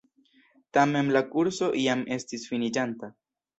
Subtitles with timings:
[0.77, 3.15] Tamen la kurso jam estis finiĝanta.